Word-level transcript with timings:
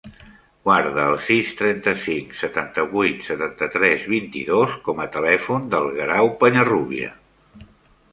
Guarda 0.67 1.01
el 1.09 1.17
sis, 1.25 1.49
trenta-cinc, 1.57 2.31
setanta-vuit, 2.39 3.21
setanta-tres, 3.27 4.07
vint-i-dos 4.15 4.79
com 4.89 5.03
a 5.05 5.07
telèfon 5.19 5.69
del 5.75 5.91
Guerau 5.99 6.33
Peñarrubia. 6.41 7.13